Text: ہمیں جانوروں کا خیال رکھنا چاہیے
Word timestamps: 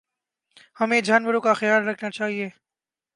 ہمیں 0.79 1.01
جانوروں 1.01 1.41
کا 1.41 1.53
خیال 1.53 1.87
رکھنا 1.87 2.09
چاہیے 2.09 2.49